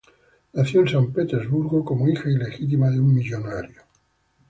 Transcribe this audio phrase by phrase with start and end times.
[0.53, 3.83] Nació en San Petersburgo, como hija ilegítima de un millonario.